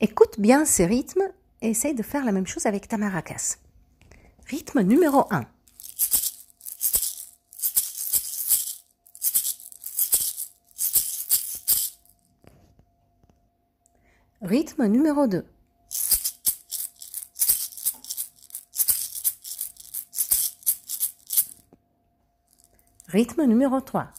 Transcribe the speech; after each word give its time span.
Écoute 0.00 0.38
bien 0.38 0.66
ces 0.66 0.84
rythmes 0.84 1.32
et 1.62 1.70
essaye 1.70 1.94
de 1.94 2.02
faire 2.02 2.24
la 2.24 2.32
même 2.32 2.46
chose 2.46 2.66
avec 2.66 2.86
ta 2.86 2.98
maracas. 2.98 3.56
Rythme 4.46 4.82
numéro 4.82 5.26
1. 5.30 5.46
Rythme 14.42 14.86
numéro 14.86 15.26
2. 15.26 15.46
Rythme 23.08 23.44
numéro 23.44 23.80
3. 23.80 24.12